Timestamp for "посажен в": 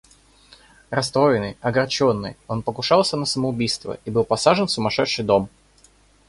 4.23-4.71